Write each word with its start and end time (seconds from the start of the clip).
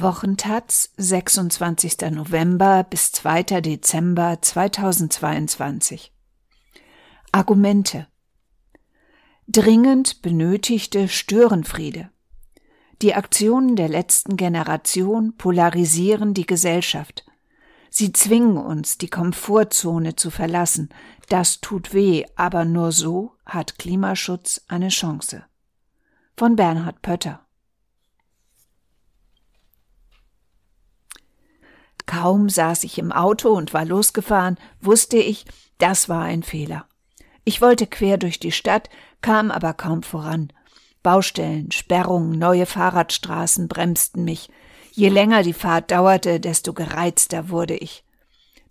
Wochentaz, 0.00 0.92
26. 0.96 2.12
November 2.12 2.84
bis 2.84 3.10
2. 3.10 3.60
Dezember 3.60 4.40
2022. 4.40 6.12
Argumente. 7.32 8.06
Dringend 9.48 10.22
benötigte 10.22 11.08
Störenfriede. 11.08 12.10
Die 13.02 13.14
Aktionen 13.14 13.74
der 13.74 13.88
letzten 13.88 14.36
Generation 14.36 15.36
polarisieren 15.36 16.32
die 16.32 16.46
Gesellschaft. 16.46 17.24
Sie 17.90 18.12
zwingen 18.12 18.56
uns, 18.56 18.98
die 18.98 19.10
Komfortzone 19.10 20.14
zu 20.14 20.30
verlassen. 20.30 20.90
Das 21.28 21.60
tut 21.60 21.92
weh, 21.92 22.24
aber 22.36 22.64
nur 22.64 22.92
so 22.92 23.32
hat 23.44 23.80
Klimaschutz 23.80 24.60
eine 24.68 24.90
Chance. 24.90 25.44
Von 26.36 26.54
Bernhard 26.54 27.02
Pötter. 27.02 27.47
Kaum 32.08 32.48
saß 32.48 32.84
ich 32.84 32.96
im 32.96 33.12
Auto 33.12 33.50
und 33.50 33.74
war 33.74 33.84
losgefahren, 33.84 34.56
wusste 34.80 35.18
ich, 35.18 35.44
das 35.76 36.08
war 36.08 36.22
ein 36.22 36.42
Fehler. 36.42 36.86
Ich 37.44 37.60
wollte 37.60 37.86
quer 37.86 38.16
durch 38.16 38.40
die 38.40 38.50
Stadt, 38.50 38.88
kam 39.20 39.50
aber 39.50 39.74
kaum 39.74 40.02
voran. 40.02 40.50
Baustellen, 41.02 41.70
Sperrungen, 41.70 42.38
neue 42.38 42.64
Fahrradstraßen 42.64 43.68
bremsten 43.68 44.24
mich. 44.24 44.48
Je 44.92 45.10
länger 45.10 45.42
die 45.42 45.52
Fahrt 45.52 45.90
dauerte, 45.90 46.40
desto 46.40 46.72
gereizter 46.72 47.50
wurde 47.50 47.76
ich. 47.76 48.04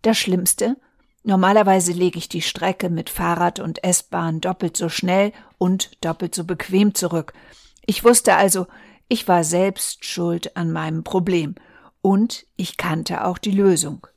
Das 0.02 0.18
Schlimmste? 0.18 0.76
Normalerweise 1.24 1.92
lege 1.92 2.18
ich 2.18 2.30
die 2.30 2.42
Strecke 2.42 2.90
mit 2.90 3.12
Fahrrad 3.12 3.60
und 3.60 3.84
S-Bahn 3.84 4.42
doppelt 4.42 4.76
so 4.76 4.90
schnell 4.90 5.32
und 5.60 6.04
doppelt 6.04 6.34
so 6.34 6.44
bequem 6.44 6.96
zurück. 6.96 7.34
Ich 7.86 8.04
wusste 8.04 8.34
also, 8.34 8.66
ich 9.08 9.28
war 9.28 9.44
selbst 9.44 10.06
schuld 10.06 10.58
an 10.58 10.72
meinem 10.72 11.04
Problem 11.04 11.54
und 12.08 12.46
ich 12.56 12.78
kannte 12.78 13.26
auch 13.26 13.38
die 13.38 13.52
Lösung. 13.52 14.08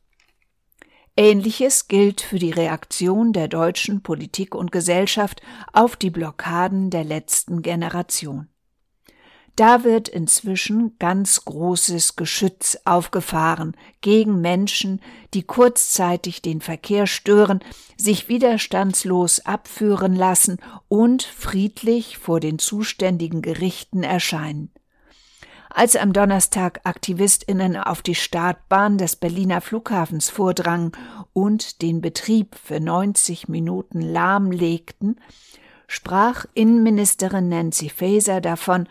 Ähnliches 1.16 1.88
gilt 1.88 2.20
für 2.20 2.38
die 2.38 2.52
Reaktion 2.52 3.32
der 3.32 3.48
deutschen 3.48 4.04
Politik 4.04 4.54
und 4.54 4.70
Gesellschaft 4.70 5.42
auf 5.72 5.96
die 5.96 6.10
Blockaden 6.10 6.90
der 6.90 7.02
letzten 7.02 7.62
Generation. 7.62 8.46
Da 9.56 9.82
wird 9.82 10.08
inzwischen 10.08 10.98
ganz 11.00 11.44
großes 11.44 12.14
Geschütz 12.14 12.78
aufgefahren 12.84 13.76
gegen 14.02 14.40
Menschen, 14.40 15.00
die 15.34 15.42
kurzzeitig 15.42 16.42
den 16.42 16.60
Verkehr 16.60 17.08
stören, 17.08 17.58
sich 17.96 18.28
widerstandslos 18.28 19.40
abführen 19.40 20.14
lassen 20.14 20.58
und 20.86 21.24
friedlich 21.24 22.18
vor 22.18 22.38
den 22.38 22.60
zuständigen 22.60 23.42
Gerichten 23.42 24.04
erscheinen 24.04 24.70
als 25.70 25.96
am 25.96 26.12
Donnerstag 26.12 26.80
Aktivistinnen 26.84 27.76
auf 27.76 28.02
die 28.02 28.14
Startbahn 28.14 28.98
des 28.98 29.16
Berliner 29.16 29.60
Flughafens 29.60 30.28
vordrangen 30.28 30.92
und 31.32 31.82
den 31.82 32.00
Betrieb 32.00 32.56
für 32.56 32.80
90 32.80 33.48
Minuten 33.48 34.00
lahmlegten, 34.00 35.20
sprach 35.86 36.44
Innenministerin 36.54 37.48
Nancy 37.48 37.88
Faeser 37.88 38.40
davon, 38.40 38.88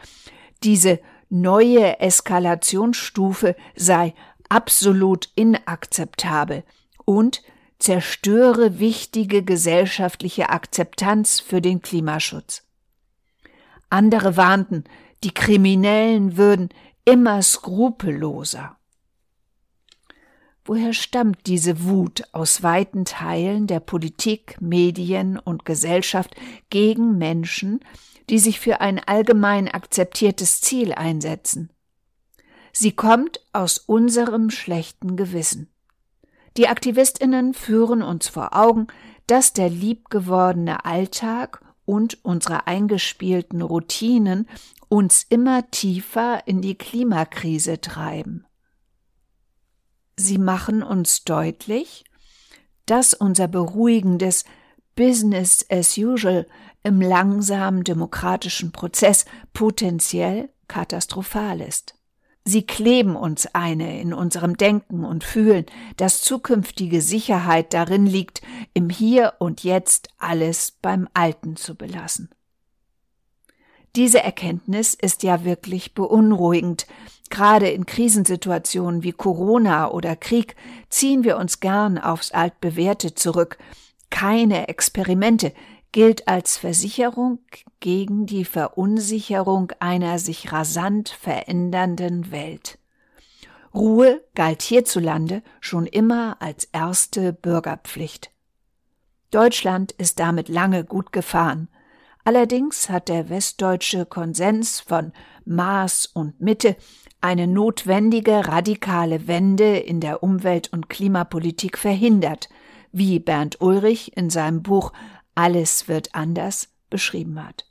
diese 0.63 0.99
neue 1.29 1.99
Eskalationsstufe 1.99 3.55
sei 3.75 4.13
absolut 4.49 5.29
inakzeptabel 5.35 6.63
und 7.05 7.41
zerstöre 7.77 8.79
wichtige 8.79 9.43
gesellschaftliche 9.43 10.49
Akzeptanz 10.49 11.39
für 11.39 11.61
den 11.61 11.81
Klimaschutz. 11.81 12.63
Andere 13.89 14.37
warnten, 14.37 14.83
die 15.23 15.33
Kriminellen 15.33 16.37
würden 16.37 16.69
immer 17.05 17.41
skrupelloser. 17.41 18.77
Woher 20.63 20.93
stammt 20.93 21.47
diese 21.47 21.83
Wut 21.83 22.23
aus 22.31 22.61
weiten 22.61 23.03
Teilen 23.05 23.65
der 23.65 23.79
Politik, 23.79 24.61
Medien 24.61 25.39
und 25.39 25.65
Gesellschaft 25.65 26.35
gegen 26.69 27.17
Menschen, 27.17 27.79
die 28.29 28.37
sich 28.37 28.59
für 28.59 28.79
ein 28.79 28.99
allgemein 28.99 29.67
akzeptiertes 29.67 30.61
Ziel 30.61 30.93
einsetzen? 30.93 31.71
Sie 32.71 32.91
kommt 32.91 33.39
aus 33.51 33.79
unserem 33.79 34.51
schlechten 34.51 35.15
Gewissen. 35.17 35.69
Die 36.55 36.67
Aktivistinnen 36.67 37.53
führen 37.53 38.03
uns 38.03 38.27
vor 38.27 38.55
Augen, 38.55 38.87
dass 39.27 39.53
der 39.53 39.69
liebgewordene 39.69 40.85
Alltag 40.85 41.61
und 41.85 42.23
unsere 42.23 42.67
eingespielten 42.67 43.63
Routinen 43.63 44.47
uns 44.89 45.23
immer 45.29 45.69
tiefer 45.71 46.47
in 46.47 46.61
die 46.61 46.75
Klimakrise 46.75 47.79
treiben. 47.79 48.45
Sie 50.17 50.37
machen 50.37 50.83
uns 50.83 51.23
deutlich, 51.23 52.03
dass 52.85 53.13
unser 53.13 53.47
beruhigendes 53.47 54.43
Business 54.95 55.65
as 55.69 55.97
usual 55.97 56.45
im 56.83 57.01
langsamen 57.01 57.83
demokratischen 57.83 58.71
Prozess 58.71 59.25
potenziell 59.53 60.49
katastrophal 60.67 61.61
ist. 61.61 61.95
Sie 62.43 62.65
kleben 62.65 63.15
uns 63.15 63.53
eine 63.53 64.01
in 64.01 64.13
unserem 64.13 64.57
Denken 64.57 65.05
und 65.05 65.23
Fühlen, 65.23 65.65
dass 65.97 66.21
zukünftige 66.21 67.01
Sicherheit 67.01 67.73
darin 67.73 68.05
liegt, 68.05 68.41
im 68.73 68.89
Hier 68.89 69.35
und 69.39 69.63
Jetzt 69.63 70.09
alles 70.17 70.71
beim 70.81 71.07
Alten 71.13 71.57
zu 71.57 71.75
belassen. 71.75 72.29
Diese 73.95 74.23
Erkenntnis 74.23 74.93
ist 74.93 75.23
ja 75.23 75.43
wirklich 75.43 75.93
beunruhigend. 75.93 76.87
Gerade 77.29 77.69
in 77.69 77.85
Krisensituationen 77.85 79.03
wie 79.03 79.11
Corona 79.11 79.91
oder 79.91 80.15
Krieg 80.15 80.55
ziehen 80.89 81.23
wir 81.23 81.37
uns 81.37 81.59
gern 81.59 81.97
aufs 81.97 82.31
Altbewährte 82.31 83.13
zurück. 83.13 83.57
Keine 84.09 84.67
Experimente 84.67 85.53
gilt 85.91 86.27
als 86.27 86.57
Versicherung 86.57 87.39
gegen 87.79 88.25
die 88.25 88.45
Verunsicherung 88.45 89.71
einer 89.79 90.19
sich 90.19 90.51
rasant 90.51 91.09
verändernden 91.09 92.31
Welt. 92.31 92.77
Ruhe 93.73 94.23
galt 94.35 94.61
hierzulande 94.61 95.43
schon 95.61 95.85
immer 95.85 96.37
als 96.41 96.65
erste 96.65 97.33
Bürgerpflicht. 97.33 98.31
Deutschland 99.31 99.91
ist 99.93 100.19
damit 100.19 100.49
lange 100.49 100.83
gut 100.83 101.11
gefahren. 101.11 101.69
Allerdings 102.29 102.91
hat 102.91 103.09
der 103.09 103.29
westdeutsche 103.29 104.05
Konsens 104.05 104.81
von 104.81 105.13
Maß 105.45 106.05
und 106.13 106.39
Mitte 106.39 106.75
eine 107.21 107.47
notwendige 107.47 108.47
radikale 108.47 109.25
Wende 109.25 109.77
in 109.77 109.99
der 109.99 110.21
Umwelt- 110.21 110.71
und 110.71 110.89
Klimapolitik 110.89 111.75
verhindert, 111.79 112.47
wie 112.91 113.17
Bernd 113.17 113.61
Ulrich 113.61 114.15
in 114.15 114.29
seinem 114.29 114.61
Buch 114.61 114.93
Alles 115.33 115.87
wird 115.87 116.13
anders 116.13 116.67
beschrieben 116.91 117.43
hat. 117.43 117.65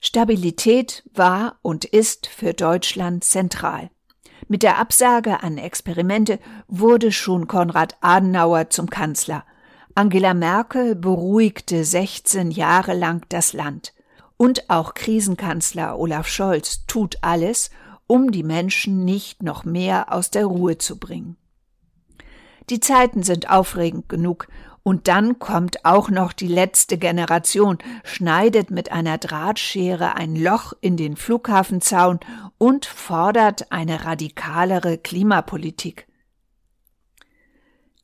Stabilität 0.00 1.08
war 1.14 1.60
und 1.62 1.84
ist 1.84 2.26
für 2.26 2.52
Deutschland 2.52 3.22
zentral. 3.22 3.90
Mit 4.48 4.64
der 4.64 4.78
Absage 4.78 5.44
an 5.44 5.56
Experimente 5.56 6.40
wurde 6.66 7.12
schon 7.12 7.46
Konrad 7.46 7.96
Adenauer 8.00 8.70
zum 8.70 8.90
Kanzler. 8.90 9.44
Angela 9.94 10.32
Merkel 10.32 10.94
beruhigte 10.94 11.84
16 11.84 12.50
Jahre 12.50 12.94
lang 12.94 13.26
das 13.28 13.52
Land. 13.52 13.92
Und 14.38 14.70
auch 14.70 14.94
Krisenkanzler 14.94 15.98
Olaf 15.98 16.26
Scholz 16.26 16.86
tut 16.86 17.18
alles, 17.20 17.70
um 18.06 18.32
die 18.32 18.42
Menschen 18.42 19.04
nicht 19.04 19.42
noch 19.42 19.64
mehr 19.64 20.10
aus 20.12 20.30
der 20.30 20.46
Ruhe 20.46 20.78
zu 20.78 20.98
bringen. 20.98 21.36
Die 22.70 22.80
Zeiten 22.80 23.22
sind 23.22 23.50
aufregend 23.50 24.08
genug, 24.08 24.48
und 24.84 25.06
dann 25.06 25.38
kommt 25.38 25.84
auch 25.84 26.10
noch 26.10 26.32
die 26.32 26.48
letzte 26.48 26.98
Generation, 26.98 27.78
schneidet 28.02 28.70
mit 28.70 28.90
einer 28.90 29.18
Drahtschere 29.18 30.16
ein 30.16 30.34
Loch 30.34 30.72
in 30.80 30.96
den 30.96 31.16
Flughafenzaun 31.16 32.18
und 32.58 32.86
fordert 32.86 33.70
eine 33.70 34.04
radikalere 34.04 34.98
Klimapolitik. 34.98 36.08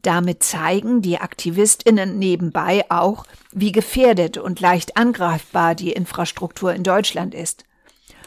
Damit 0.03 0.43
zeigen 0.43 1.03
die 1.03 1.19
Aktivistinnen 1.19 2.19
nebenbei 2.19 2.85
auch, 2.89 3.25
wie 3.53 3.73
gefährdet 3.73 4.39
und 4.39 4.61
leicht 4.61 4.97
angreifbar 4.97 5.75
die 5.75 5.93
Infrastruktur 5.93 6.73
in 6.73 6.85
Deutschland 6.85 7.35
ist. 7.35 7.65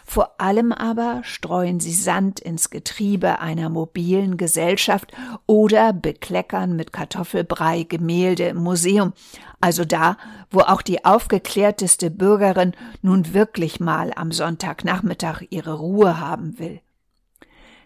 Vor 0.06 0.42
allem 0.42 0.74
aber 0.74 1.22
streuen 1.24 1.80
sie 1.80 1.94
Sand 1.94 2.42
ins 2.42 2.70
Getriebe 2.70 3.40
einer 3.40 3.70
mobilen 3.70 4.36
Gesellschaft 4.36 5.14
oder 5.46 5.94
bekleckern 5.94 6.76
mit 6.76 6.92
Kartoffelbrei 6.92 7.84
Gemälde 7.84 8.44
im 8.48 8.58
Museum, 8.58 9.14
also 9.62 9.86
da, 9.86 10.18
wo 10.50 10.62
auch 10.62 10.82
die 10.82 11.06
aufgeklärteste 11.06 12.12
Bürgerin 12.12 12.74
nun 13.02 13.34
wirklich 13.34 13.80
mal 13.80 14.12
am 14.14 14.34
Sonntagnachmittag 14.34 15.44
ihre 15.50 15.76
Ruhe 15.76 16.20
haben 16.20 16.60
will. 16.60 16.82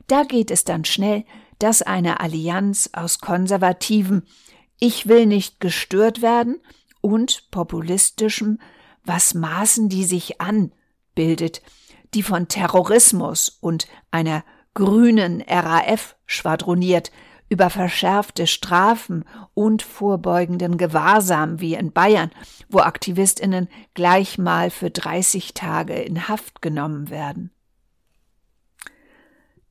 Da 0.07 0.23
geht 0.23 0.49
es 0.49 0.63
dann 0.63 0.83
schnell, 0.83 1.25
dass 1.59 1.81
eine 1.81 2.19
Allianz 2.19 2.89
aus 2.93 3.19
konservativen 3.19 4.25
Ich 4.79 5.07
will 5.07 5.25
nicht 5.25 5.59
gestört 5.59 6.21
werden 6.21 6.59
und 7.01 7.49
populistischem 7.51 8.59
Was 9.03 9.33
maßen 9.33 9.89
die 9.89 10.03
sich 10.03 10.41
an 10.41 10.71
bildet, 11.13 11.61
die 12.13 12.23
von 12.23 12.47
Terrorismus 12.47 13.57
und 13.61 13.87
einer 14.11 14.43
grünen 14.73 15.41
RAF 15.47 16.15
schwadroniert, 16.25 17.11
über 17.49 17.69
verschärfte 17.69 18.47
Strafen 18.47 19.23
und 19.53 19.83
vorbeugenden 19.83 20.77
Gewahrsam 20.77 21.59
wie 21.61 21.75
in 21.75 21.91
Bayern, 21.91 22.31
wo 22.69 22.79
Aktivistinnen 22.79 23.69
gleich 23.93 24.37
mal 24.37 24.71
für 24.71 24.89
30 24.89 25.53
Tage 25.53 25.93
in 25.93 26.27
Haft 26.27 26.61
genommen 26.61 27.09
werden. 27.09 27.51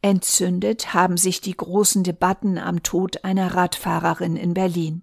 Entzündet 0.05 0.93
haben 0.93 1.17
sich 1.17 1.41
die 1.41 1.56
großen 1.56 2.05
Debatten 2.05 2.59
am 2.59 2.83
Tod 2.83 3.25
einer 3.25 3.55
Radfahrerin 3.55 4.37
in 4.37 4.53
Berlin. 4.53 5.03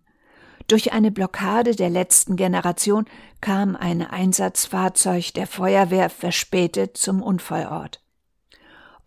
Durch 0.67 0.93
eine 0.93 1.09
Blockade 1.09 1.75
der 1.75 1.89
letzten 1.89 2.35
Generation 2.35 3.05
kam 3.41 3.75
ein 3.75 4.03
Einsatzfahrzeug 4.03 5.33
der 5.33 5.47
Feuerwehr 5.47 6.11
verspätet 6.11 6.97
zum 6.97 7.23
Unfallort. 7.23 7.99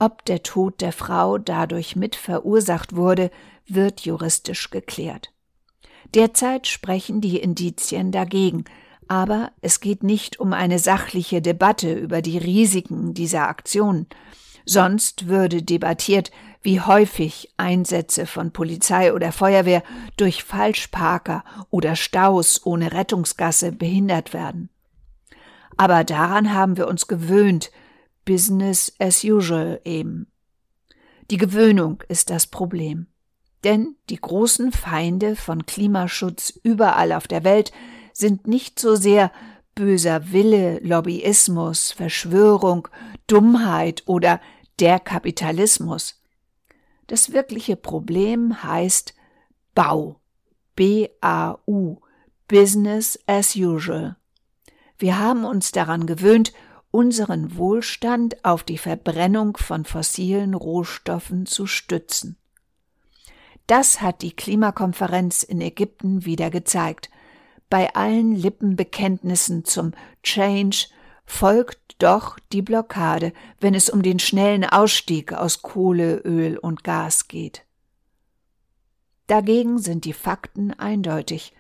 Ob 0.01 0.25
der 0.25 0.43
Tod 0.43 0.81
der 0.81 0.91
Frau 0.91 1.39
dadurch 1.39 1.95
mit 1.95 2.17
verursacht 2.17 2.97
wurde, 2.97 3.31
wird 3.69 4.01
juristisch 4.01 4.71
geklärt. 4.71 5.33
Derzeit 6.13 6.67
sprechen 6.67 7.21
die 7.21 7.39
Indizien 7.39 8.11
dagegen, 8.11 8.65
aber 9.07 9.53
es 9.61 9.79
geht 9.79 10.03
nicht 10.03 10.41
um 10.41 10.55
eine 10.55 10.81
sachliche 10.81 11.41
Debatte 11.41 11.95
über 11.95 12.21
die 12.21 12.39
Risiken 12.39 13.15
dieser 13.15 13.47
Aktion. 13.47 14.09
Sonst 14.65 15.29
würde 15.29 15.63
debattiert, 15.63 16.31
wie 16.63 16.81
häufig 16.81 17.53
Einsätze 17.59 18.27
von 18.27 18.51
Polizei 18.51 19.13
oder 19.13 19.33
Feuerwehr 19.33 19.83
durch 20.17 20.45
Falschparker 20.45 21.45
oder 21.71 21.97
Staus 21.97 22.65
ohne 22.65 22.93
Rettungsgasse 22.93 23.73
behindert 23.73 24.33
werden. 24.33 24.71
Aber 25.77 26.05
daran 26.05 26.55
haben 26.55 26.77
wir 26.77 26.89
uns 26.89 27.07
gewöhnt, 27.07 27.71
Business 28.25 28.95
as 28.99 29.23
usual 29.23 29.81
eben. 29.85 30.29
Die 31.31 31.37
Gewöhnung 31.37 32.03
ist 32.09 32.31
das 32.31 32.47
Problem. 32.47 33.07
Denn 33.65 33.97
die 34.11 34.21
großen 34.21 34.73
Feinde 34.73 35.37
von 35.37 35.67
Klimaschutz 35.67 36.59
überall 36.63 37.13
auf 37.13 37.27
der 37.27 37.45
Welt 37.45 37.73
sind 38.13 38.47
nicht 38.47 38.79
so 38.79 38.95
sehr 38.95 39.33
böser 39.75 40.33
Wille, 40.33 40.79
Lobbyismus, 40.81 41.93
Verschwörung, 41.93 42.89
Dummheit 43.27 44.03
oder 44.07 44.41
der 44.81 45.01
Kapitalismus. 45.01 46.21
Das 47.07 47.33
wirkliche 47.33 47.77
Problem 47.77 48.63
heißt 48.63 49.15
Bau. 49.75 50.21
B-A-U. 50.77 52.01
Business 52.49 53.19
as 53.27 53.57
usual. 53.57 54.17
Wir 54.99 55.19
haben 55.19 55.45
uns 55.45 55.73
daran 55.73 56.07
gewöhnt, 56.07 56.53
unseren 56.91 57.57
Wohlstand 57.57 58.45
auf 58.45 58.63
die 58.63 58.79
Verbrennung 58.79 59.57
von 59.57 59.85
fossilen 59.85 60.55
Rohstoffen 60.55 61.47
zu 61.47 61.67
stützen. 61.67 62.37
Das 63.67 64.01
hat 64.01 64.23
die 64.23 64.33
Klimakonferenz 64.33 65.43
in 65.43 65.61
Ägypten 65.61 66.25
wieder 66.25 66.51
gezeigt. 66.51 67.11
Bei 67.75 67.93
allen 67.97 68.37
Lippenbekenntnissen 68.37 69.65
zum 69.65 69.95
Change 70.23 70.87
folgt 71.25 71.97
doch 71.99 72.39
die 72.53 72.63
Blockade, 72.63 73.33
wenn 73.59 73.75
es 73.75 73.91
um 73.91 74.01
den 74.01 74.21
schnellen 74.21 74.63
Ausstieg 74.65 75.33
aus 75.33 75.61
Kohle, 75.61 76.19
Öl 76.19 76.57
und 76.57 76.85
Gas 76.85 77.27
geht. 77.27 77.65
Dagegen 79.27 79.81
sind 79.81 80.05
die 80.05 80.13
Fakten 80.13 80.73
eindeutig. 80.79 81.53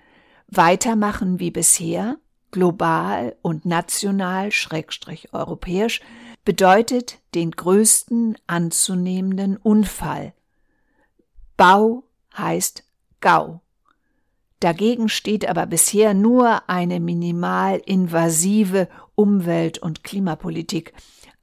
Weitermachen 0.47 1.41
wie 1.41 1.51
bisher, 1.51 2.19
global 2.53 3.35
und 3.43 3.67
national, 3.67 4.53
schrägstrich 4.53 5.35
europäisch, 5.35 6.01
bedeutet 6.45 7.19
den 7.35 7.51
größten 7.51 8.39
anzunehmenden 8.47 9.57
Unfall, 9.57 10.33
Bau 11.57 12.05
heißt 12.37 12.85
Gau. 13.19 13.64
Dagegen 14.65 15.11
steht 15.11 15.47
aber 15.47 15.67
bisher 15.67 16.15
nur 16.15 16.71
eine 16.71 16.99
minimal 16.99 17.83
invasive 17.85 18.89
Umwelt- 19.15 19.77
und 19.77 20.05
Klimapolitik, 20.05 20.95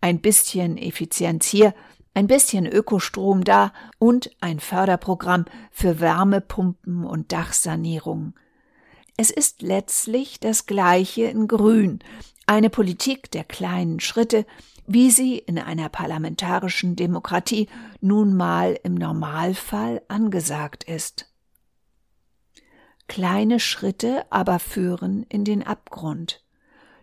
ein 0.01 0.21
bisschen 0.21 0.75
Effizienz 0.75 1.45
hier, 1.45 1.75
ein 2.15 2.25
bisschen 2.25 2.65
Ökostrom 2.65 3.43
da 3.43 3.73
und 3.99 4.31
ein 4.41 4.59
Förderprogramm 4.59 5.45
für 5.69 5.99
Wärmepumpen 5.99 7.05
und 7.05 7.31
Dachsanierung. 7.31 8.33
Es 9.17 9.29
ist 9.29 9.61
letztlich 9.61 10.39
das 10.39 10.65
gleiche 10.65 11.25
in 11.25 11.47
Grün, 11.47 11.99
eine 12.47 12.71
Politik 12.71 13.29
der 13.29 13.43
kleinen 13.43 13.99
Schritte, 13.99 14.47
wie 14.87 15.11
sie 15.11 15.37
in 15.37 15.59
einer 15.59 15.89
parlamentarischen 15.89 16.95
Demokratie 16.95 17.69
nun 18.01 18.35
mal 18.35 18.79
im 18.81 18.95
Normalfall 18.95 20.01
angesagt 20.07 20.85
ist. 20.85 21.30
Kleine 23.11 23.59
Schritte 23.59 24.23
aber 24.29 24.57
führen 24.57 25.25
in 25.27 25.43
den 25.43 25.63
Abgrund. 25.63 26.41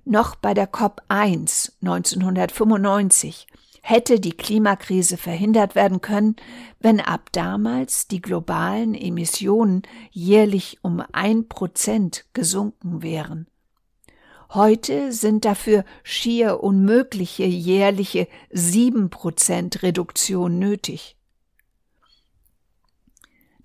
Noch 0.07 0.37
bei 0.37 0.55
der 0.55 0.67
COP 0.67 1.03
1 1.09 1.77
1995 1.83 3.47
hätte 3.83 4.19
die 4.19 4.33
Klimakrise 4.33 5.19
verhindert 5.19 5.75
werden 5.75 6.01
können, 6.01 6.37
wenn 6.81 7.01
ab 7.01 7.29
damals 7.33 8.09
die 8.09 8.23
globalen 8.23 8.95
Emissionen 8.95 9.83
jährlich 10.11 10.79
um 10.81 11.03
ein 11.13 11.47
Prozent 11.47 12.25
gesunken 12.33 13.03
wären. 13.03 13.47
Heute 14.55 15.13
sind 15.13 15.45
dafür 15.45 15.85
schier 16.05 16.65
unmögliche 16.65 17.45
jährliche 17.45 18.29
sieben 18.49 19.11
Prozent 19.11 19.83
Reduktion 19.83 20.59
nötig. 20.59 21.18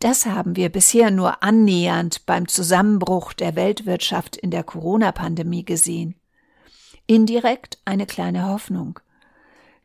Das 0.04 0.26
haben 0.26 0.58
wir 0.58 0.68
bisher 0.68 1.12
nur 1.12 1.44
annähernd 1.44 2.26
beim 2.26 2.50
Zusammenbruch 2.50 3.32
der 3.32 3.56
Weltwirtschaft 3.56 4.36
in 4.36 4.52
der 4.52 4.66
Corona-Pandemie 4.66 5.64
gesehen. 5.64 6.16
Indirekt 7.08 7.78
eine 7.86 8.06
kleine 8.06 8.50
Hoffnung. 8.50 9.00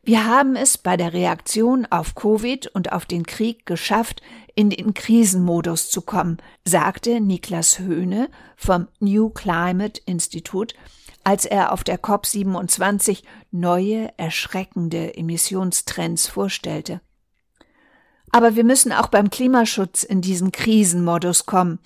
Wir 0.03 0.25
haben 0.25 0.57
es 0.57 0.77
bei 0.77 0.97
der 0.97 1.13
Reaktion 1.13 1.85
auf 1.89 2.15
Covid 2.15 2.67
und 2.67 2.91
auf 2.91 3.05
den 3.05 3.25
Krieg 3.25 3.65
geschafft, 3.65 4.21
in 4.55 4.69
den 4.69 4.93
Krisenmodus 4.93 5.89
zu 5.89 6.01
kommen, 6.01 6.39
sagte 6.65 7.21
Niklas 7.21 7.79
Höhne 7.79 8.29
vom 8.57 8.89
New 8.99 9.29
Climate 9.29 10.01
Institute, 10.05 10.75
als 11.23 11.45
er 11.45 11.71
auf 11.71 11.85
der 11.85 11.97
COP27 11.97 13.23
neue, 13.51 14.11
erschreckende 14.17 15.15
Emissionstrends 15.15 16.27
vorstellte. 16.27 16.99
Aber 18.31 18.55
wir 18.55 18.63
müssen 18.63 18.91
auch 18.91 19.07
beim 19.07 19.29
Klimaschutz 19.29 20.03
in 20.03 20.21
diesen 20.21 20.51
Krisenmodus 20.51 21.45
kommen. 21.45 21.79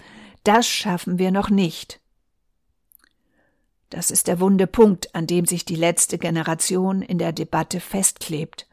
Das 0.44 0.68
schaffen 0.68 1.18
wir 1.20 1.32
noch 1.32 1.50
nicht. 1.50 2.00
Das 3.90 4.10
ist 4.10 4.28
der 4.28 4.40
wunde 4.40 4.68
Punkt, 4.68 5.14
an 5.14 5.28
dem 5.28 5.46
sich 5.46 5.66
die 5.66 5.76
letzte 5.76 6.18
Generation 6.18 7.02
in 7.02 7.20
der 7.20 7.32
Debatte 7.32 7.80
festklebt. 7.80 8.68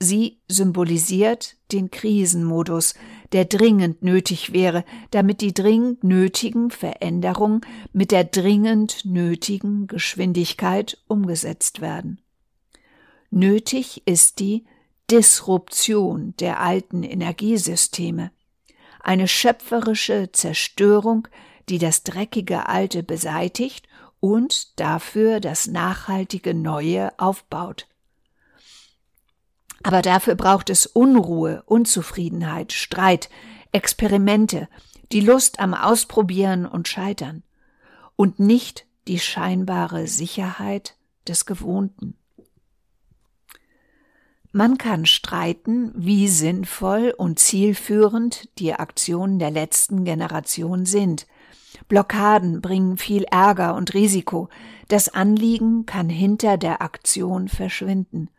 Sie 0.00 0.38
symbolisiert 0.48 1.56
den 1.72 1.90
Krisenmodus, 1.90 2.94
der 3.32 3.44
dringend 3.44 4.02
nötig 4.02 4.52
wäre, 4.52 4.84
damit 5.10 5.40
die 5.40 5.54
dringend 5.54 6.04
nötigen 6.04 6.70
Veränderungen 6.70 7.62
mit 7.92 8.12
der 8.12 8.24
dringend 8.24 9.04
nötigen 9.04 9.86
Geschwindigkeit 9.86 10.98
umgesetzt 11.08 11.80
werden. 11.80 12.20
Nötig 13.30 14.02
ist 14.06 14.38
die 14.38 14.64
Disruption 15.10 16.34
der 16.38 16.60
alten 16.60 17.02
Energiesysteme, 17.02 18.30
eine 19.00 19.28
schöpferische 19.28 20.30
Zerstörung, 20.32 21.28
die 21.68 21.78
das 21.78 22.04
dreckige 22.04 22.68
Alte 22.68 23.02
beseitigt 23.02 23.86
und 24.20 24.80
dafür 24.80 25.40
das 25.40 25.66
nachhaltige 25.66 26.54
Neue 26.54 27.12
aufbaut. 27.18 27.86
Aber 29.82 30.00
dafür 30.00 30.34
braucht 30.34 30.70
es 30.70 30.86
Unruhe, 30.86 31.62
Unzufriedenheit, 31.66 32.72
Streit, 32.72 33.28
Experimente, 33.72 34.68
die 35.12 35.20
Lust 35.20 35.60
am 35.60 35.74
Ausprobieren 35.74 36.64
und 36.64 36.88
Scheitern 36.88 37.42
und 38.16 38.40
nicht 38.40 38.86
die 39.06 39.18
scheinbare 39.18 40.06
Sicherheit 40.06 40.96
des 41.28 41.44
Gewohnten. 41.44 42.16
Man 44.56 44.78
kann 44.78 45.04
streiten, 45.04 45.90
wie 45.96 46.28
sinnvoll 46.28 47.12
und 47.16 47.40
zielführend 47.40 48.48
die 48.60 48.72
Aktionen 48.72 49.40
der 49.40 49.50
letzten 49.50 50.04
Generation 50.04 50.86
sind, 50.86 51.26
Blockaden 51.88 52.60
bringen 52.60 52.96
viel 52.96 53.24
Ärger 53.24 53.74
und 53.74 53.94
Risiko. 53.94 54.48
Das 54.86 55.08
Anliegen 55.08 55.86
kann 55.86 56.08
hinter 56.08 56.56
der 56.56 56.82
Aktion 56.82 57.48
verschwinden. 57.48 58.30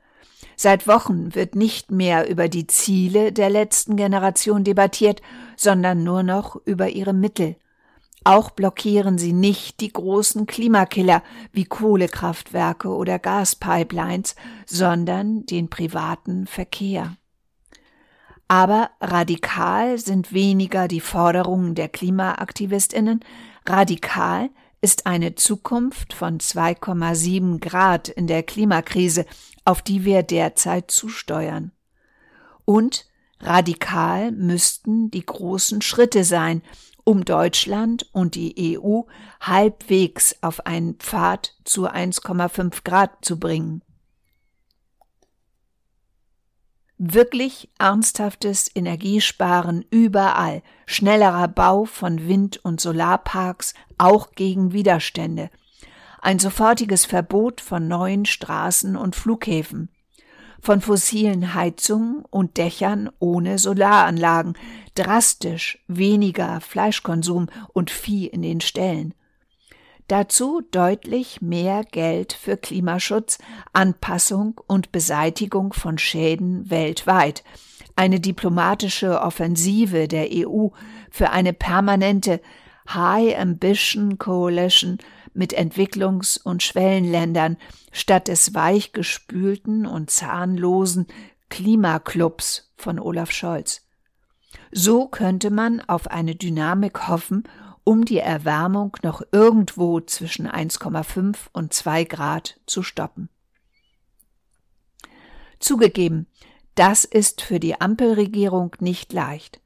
Seit 0.55 0.88
Wochen 0.88 1.36
wird 1.36 1.55
nicht 1.55 1.91
mehr 1.91 2.29
über 2.29 2.48
die 2.48 2.65
Ziele 2.67 3.34
der 3.34 3.50
letzten 3.50 3.98
Generation 3.98 4.63
debattiert, 4.63 5.22
sondern 5.57 6.05
nur 6.05 6.24
noch 6.24 6.55
über 6.65 6.89
ihre 6.89 7.13
Mittel. 7.13 7.57
Auch 8.27 8.50
blockieren 8.50 9.20
sie 9.20 9.34
nicht 9.34 9.82
die 9.82 9.94
großen 9.94 10.48
Klimakiller 10.48 11.22
wie 11.51 11.65
Kohlekraftwerke 11.65 12.89
oder 12.89 13.20
Gaspipelines, 13.20 14.36
sondern 14.65 15.46
den 15.46 15.70
privaten 15.70 16.48
Verkehr. 16.48 17.15
Aber 18.48 18.89
radikal 19.00 20.00
sind 20.00 20.34
weniger 20.34 20.88
die 20.88 21.01
Forderungen 21.01 21.75
der 21.75 21.88
Klimaaktivistinnen, 21.88 23.20
radikal 23.63 24.50
ist 24.82 25.05
eine 25.05 25.36
Zukunft 25.36 26.13
von 26.13 26.39
2,7 26.39 27.60
Grad 27.60 28.10
in 28.10 28.25
der 28.25 28.41
Klimakrise, 28.41 29.27
auf 29.65 29.84
die 29.84 30.03
wir 30.03 30.24
derzeit 30.24 30.89
zusteuern. 30.89 31.74
Und 32.65 33.05
radikal 33.39 34.32
müssten 34.32 35.12
die 35.12 35.25
großen 35.25 35.84
Schritte 35.84 36.24
sein, 36.24 36.63
um 37.05 37.24
Deutschland 37.24 38.09
und 38.12 38.35
die 38.35 38.77
EU 38.77 39.03
halbwegs 39.39 40.35
auf 40.41 40.65
einen 40.65 40.95
Pfad 40.95 41.55
zu 41.63 41.88
1,5 41.88 42.83
Grad 42.83 43.24
zu 43.24 43.39
bringen. 43.39 43.81
Wirklich 46.97 47.69
ernsthaftes 47.77 48.74
Energiesparen 48.74 49.85
überall, 49.91 50.63
schnellerer 50.85 51.47
Bau 51.47 51.85
von 51.85 52.27
Wind- 52.27 52.63
und 52.63 52.81
Solarparks 52.81 53.74
auch 53.97 54.31
gegen 54.31 54.74
Widerstände, 54.74 55.50
ein 56.21 56.39
sofortiges 56.39 57.05
Verbot 57.05 57.62
von 57.62 57.88
neuen 57.88 58.25
Straßen 58.25 58.95
und 58.95 59.15
Flughäfen, 59.15 59.89
von 60.62 60.81
fossilen 60.81 61.53
Heizungen 61.53 62.24
und 62.29 62.57
Dächern 62.57 63.09
ohne 63.19 63.59
Solaranlagen, 63.59 64.57
drastisch 64.95 65.79
weniger 65.88 66.62
Fleischkonsum 66.62 67.47
und 67.74 67.91
Vieh 67.91 68.27
in 68.27 68.41
den 68.41 68.62
Ställen. 68.62 69.13
Dazu 70.07 70.62
deutlich 70.69 71.41
mehr 71.41 71.83
Geld 71.83 72.33
für 72.33 72.57
Klimaschutz, 72.57 73.39
Anpassung 73.74 74.62
und 74.67 74.91
Beseitigung 74.91 75.74
von 75.74 75.97
Schäden 75.97 76.69
weltweit, 76.69 77.43
eine 77.95 78.19
diplomatische 78.19 79.21
Offensive 79.21 80.07
der 80.07 80.27
EU 80.31 80.67
für 81.09 81.31
eine 81.31 81.53
permanente 81.53 82.39
High 82.88 83.38
Ambition 83.39 84.19
Coalition 84.19 85.00
mit 85.36 85.58
Entwicklungs- 85.58 86.42
und 86.42 86.63
Schwellenländern 86.63 87.58
statt 87.92 88.27
des 88.27 88.54
weichgespülten 88.54 89.86
und 89.86 90.10
zahnlosen 90.10 91.08
Klimaclubs 91.50 92.74
von 92.75 93.00
Olaf 93.00 93.32
Scholz. 93.32 93.82
So 94.72 95.08
könnte 95.08 95.51
man 95.51 95.82
auf 95.82 96.08
eine 96.08 96.36
Dynamik 96.36 97.08
hoffen, 97.08 97.44
um 97.84 98.04
die 98.04 98.20
Erwärmung 98.20 98.98
noch 99.04 99.22
irgendwo 99.32 100.01
zwischen 100.01 100.48
1,5 100.48 101.38
und 101.54 101.74
2 101.74 102.04
Grad 102.06 102.60
zu 102.65 102.82
stoppen. 102.82 103.30
Zugegeben, 105.60 106.27
das 106.74 107.06
ist 107.06 107.42
für 107.42 107.60
die 107.60 107.80
Ampelregierung 107.80 108.75
nicht 108.80 109.13
leicht. 109.13 109.62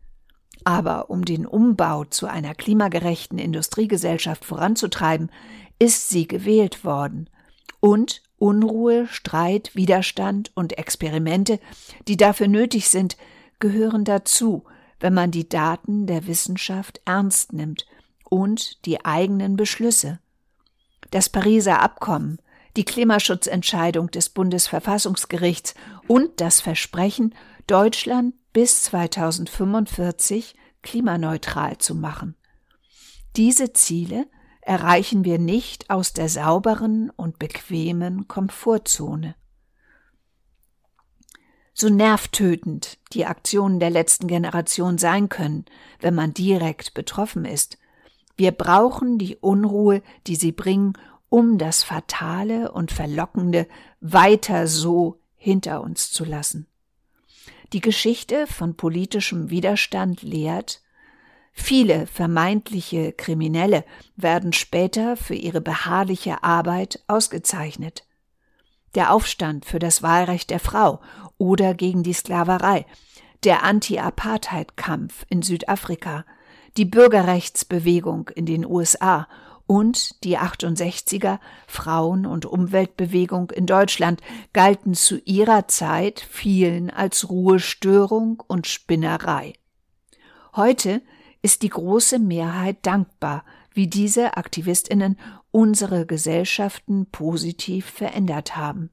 Aber 0.64 1.10
um 1.10 1.26
den 1.26 1.46
Umbau 1.46 2.04
zu 2.06 2.28
einer 2.28 2.54
klimagerechten 2.54 3.40
Industriegesellschaft 3.40 4.44
voranzutreiben, 4.46 5.32
ist 5.80 6.10
sie 6.10 6.28
gewählt 6.28 6.84
worden. 6.84 7.30
Und 7.80 8.22
Unruhe, 8.38 9.08
Streit, 9.08 9.76
Widerstand 9.76 10.52
und 10.56 10.78
Experimente, 10.78 11.60
die 12.08 12.18
dafür 12.18 12.48
nötig 12.48 12.90
sind, 12.90 13.18
gehören 13.60 14.04
dazu, 14.04 14.64
wenn 15.00 15.14
man 15.14 15.32
die 15.32 15.48
Daten 15.48 16.08
der 16.08 16.28
Wissenschaft 16.28 17.02
ernst 17.06 17.54
nimmt 17.54 17.86
und 18.30 18.86
die 18.86 19.04
eigenen 19.06 19.56
Beschlüsse. 19.56 20.20
Das 21.12 21.30
Pariser 21.30 21.82
Abkommen, 21.82 22.40
die 22.76 22.86
Klimaschutzentscheidung 22.86 24.12
des 24.12 24.30
Bundesverfassungsgerichts 24.30 25.74
und 26.08 26.40
das 26.40 26.62
Versprechen, 26.62 27.34
Deutschland 27.68 28.36
bis 28.54 28.84
2045 28.84 30.56
klimaneutral 30.82 31.78
zu 31.78 31.96
machen. 31.96 32.36
Diese 33.36 33.74
Ziele 33.74 34.28
erreichen 34.62 35.24
wir 35.24 35.40
nicht 35.40 35.90
aus 35.90 36.14
der 36.14 36.30
sauberen 36.30 37.10
und 37.16 37.40
bequemen 37.40 38.28
Komfortzone. 38.28 39.36
So 41.74 41.90
nervtötend 41.90 42.98
die 43.14 43.26
Aktionen 43.26 43.80
der 43.80 43.90
letzten 43.90 44.28
Generation 44.28 44.98
sein 44.98 45.30
können, 45.30 45.66
wenn 46.00 46.14
man 46.14 46.34
direkt 46.34 46.94
betroffen 46.94 47.46
ist, 47.46 47.78
wir 48.40 48.52
brauchen 48.54 49.18
die 49.18 49.36
Unruhe, 49.36 50.02
die 50.26 50.38
sie 50.38 50.54
bringen, 50.54 50.94
um 51.28 51.58
das 51.58 51.84
Fatale 51.84 52.72
und 52.72 52.90
Verlockende 52.90 53.68
weiter 54.00 54.66
so 54.66 55.20
hinter 55.36 55.82
uns 55.82 56.12
zu 56.12 56.24
lassen. 56.24 56.66
Die 57.72 57.82
Geschichte 57.82 58.48
von 58.48 58.76
politischem 58.76 59.52
Widerstand 59.52 60.24
lehrt, 60.24 60.82
viele 61.54 62.08
vermeintliche 62.08 63.12
Kriminelle 63.14 63.86
werden 64.16 64.54
später 64.54 65.16
für 65.16 65.36
ihre 65.36 65.62
beharrliche 65.62 66.44
Arbeit 66.44 67.04
ausgezeichnet. 67.08 68.06
Der 68.96 69.14
Aufstand 69.14 69.66
für 69.66 69.78
das 69.78 70.02
Wahlrecht 70.02 70.50
der 70.50 70.60
Frau 70.60 71.00
oder 71.38 71.76
gegen 71.76 72.02
die 72.02 72.14
Sklaverei, 72.14 72.88
der 73.44 73.64
Anti-Apartheid-Kampf 73.64 75.28
in 75.30 75.44
Südafrika, 75.44 76.26
die 76.76 76.86
Bürgerrechtsbewegung 76.86 78.30
in 78.30 78.48
den 78.48 78.66
USA 78.66 79.28
und 79.70 80.24
die 80.24 80.40
68er 80.40 81.38
Frauen- 81.68 82.26
und 82.26 82.48
Umweltbewegung 82.48 83.52
in 83.52 83.68
Deutschland 83.68 84.20
galten 84.52 84.96
zu 84.96 85.20
ihrer 85.26 85.68
Zeit 85.68 86.26
vielen 86.28 86.90
als 86.90 87.30
Ruhestörung 87.30 88.42
und 88.48 88.66
Spinnerei. 88.66 89.54
Heute 90.56 91.04
ist 91.44 91.62
die 91.62 91.70
große 91.70 92.18
Mehrheit 92.18 92.78
dankbar, 92.82 93.46
wie 93.72 93.86
diese 93.86 94.38
Aktivistinnen 94.38 95.20
unsere 95.52 96.08
Gesellschaften 96.08 97.06
positiv 97.06 97.86
verändert 97.86 98.58
haben. 98.58 98.90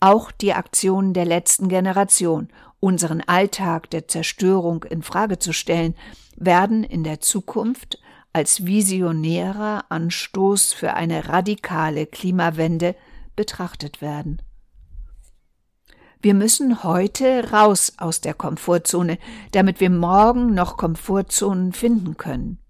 Auch 0.00 0.32
die 0.32 0.54
Aktionen 0.54 1.14
der 1.14 1.24
letzten 1.24 1.68
Generation, 1.68 2.48
unseren 2.80 3.20
Alltag 3.20 3.90
der 3.90 4.08
Zerstörung 4.08 4.82
in 4.82 5.02
Frage 5.02 5.38
zu 5.38 5.52
stellen, 5.52 5.94
werden 6.34 6.82
in 6.82 7.04
der 7.04 7.20
Zukunft 7.20 8.00
als 8.38 8.64
visionärer 8.64 9.86
Anstoß 9.88 10.72
für 10.72 10.94
eine 10.94 11.28
radikale 11.28 12.06
Klimawende 12.06 12.94
betrachtet 13.34 14.00
werden. 14.00 14.40
Wir 16.22 16.34
müssen 16.34 16.84
heute 16.84 17.50
raus 17.50 17.94
aus 17.96 18.20
der 18.20 18.34
Komfortzone, 18.34 19.18
damit 19.50 19.80
wir 19.80 19.90
morgen 19.90 20.54
noch 20.54 20.76
Komfortzonen 20.76 21.72
finden 21.72 22.16
können. 22.16 22.60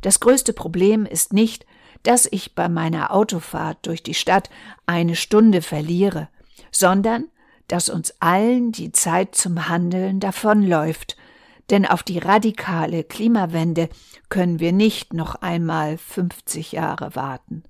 Das 0.00 0.18
größte 0.18 0.54
Problem 0.54 1.04
ist 1.04 1.34
nicht, 1.34 1.66
dass 2.02 2.26
ich 2.30 2.54
bei 2.54 2.70
meiner 2.70 3.12
Autofahrt 3.12 3.86
durch 3.86 4.02
die 4.02 4.14
Stadt 4.14 4.48
eine 4.86 5.14
Stunde 5.14 5.60
verliere, 5.60 6.30
sondern 6.70 7.26
dass 7.68 7.90
uns 7.90 8.14
allen 8.18 8.72
die 8.72 8.92
Zeit 8.92 9.34
zum 9.34 9.68
Handeln 9.68 10.20
davonläuft 10.20 11.18
denn 11.70 11.86
auf 11.86 12.02
die 12.02 12.18
radikale 12.18 13.04
Klimawende 13.04 13.88
können 14.28 14.60
wir 14.60 14.72
nicht 14.72 15.12
noch 15.12 15.36
einmal 15.36 15.96
50 15.98 16.72
Jahre 16.72 17.14
warten. 17.14 17.62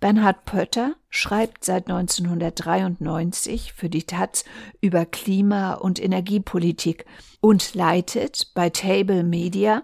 Bernhard 0.00 0.46
Pötter 0.46 0.94
schreibt 1.10 1.62
seit 1.64 1.88
1993 1.88 3.74
für 3.74 3.90
die 3.90 4.04
Taz 4.04 4.44
über 4.80 5.04
Klima- 5.04 5.74
und 5.74 6.02
Energiepolitik 6.02 7.04
und 7.40 7.74
leitet 7.74 8.50
bei 8.54 8.70
Table 8.70 9.22
Media 9.22 9.82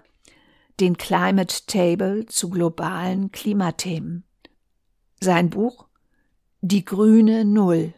den 0.80 0.96
Climate 0.96 1.66
Table 1.66 2.24
zu 2.26 2.48
globalen 2.48 3.30
Klimathemen. 3.30 4.24
Sein 5.20 5.50
Buch 5.50 5.86
Die 6.62 6.84
grüne 6.84 7.44
Null 7.44 7.92